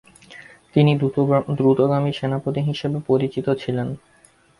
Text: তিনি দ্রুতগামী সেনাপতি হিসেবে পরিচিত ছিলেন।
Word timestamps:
তিনি 0.75 0.91
দ্রুতগামী 1.57 2.11
সেনাপতি 2.19 2.61
হিসেবে 2.69 2.97
পরিচিত 3.09 3.47
ছিলেন। 3.61 3.87